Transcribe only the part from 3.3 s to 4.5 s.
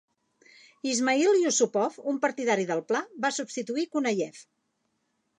substituir Kunayev.